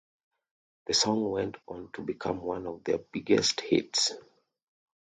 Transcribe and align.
The 0.87 0.95
song 0.95 1.29
went 1.29 1.57
on 1.67 1.91
to 1.91 2.01
become 2.01 2.41
one 2.41 2.65
of 2.65 2.83
their 2.83 2.97
biggest 2.97 3.61
hits. 3.61 4.11